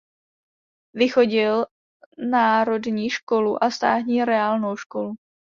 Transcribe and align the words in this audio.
Vychodil 0.95 1.65
národní 2.31 3.09
školu 3.09 3.63
a 3.63 3.69
státní 3.71 4.23
reálnou 4.25 4.77
školu. 4.77 5.15